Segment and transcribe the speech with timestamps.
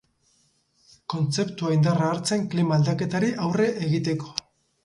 [1.13, 4.35] Kontzeptua indarra hartzen klima aldaketari aurre egiteko.